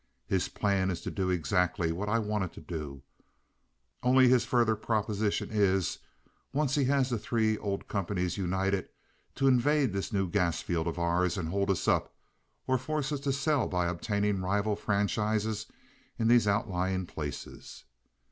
[0.25, 3.03] His plan is to do exactly what I wanted to do;
[4.01, 5.99] only his further proposition is,
[6.51, 8.89] once he has the three old companies united,
[9.35, 12.15] to invade this new gas field of ours and hold us up,
[12.65, 15.67] or force us to sell by obtaining rival franchises
[16.17, 17.83] in these outlying places.